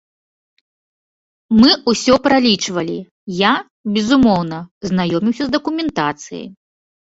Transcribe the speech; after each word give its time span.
Мы 1.59 1.69
ўсё 1.93 2.13
пралічвалі, 2.29 2.97
я, 3.41 3.53
безумоўна, 3.99 4.57
знаёміўся 4.91 5.43
з 5.51 5.59
дакументацыяй. 5.59 6.47